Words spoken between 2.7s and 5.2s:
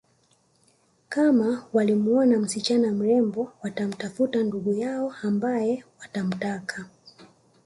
mrembo watamtafuta ndugu yao